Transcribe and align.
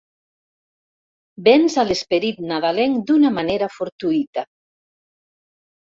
Vens 1.49 1.75
a 1.83 1.85
l'esperit 1.89 2.41
nadalenc 2.53 2.97
d'una 3.11 3.33
manera 3.39 3.69
fortuïta. 3.79 4.49